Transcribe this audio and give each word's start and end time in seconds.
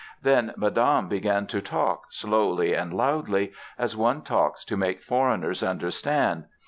Then 0.23 0.53
Madame 0.57 1.07
began 1.07 1.45
to 1.45 1.61
talk, 1.61 2.05
slowly 2.09 2.73
and 2.73 2.91
loudly, 2.91 3.51
as 3.77 3.95
one 3.95 4.23
talks 4.23 4.65
to 4.65 4.75
make 4.75 5.03
foreigners 5.03 5.61
understand. 5.61 6.45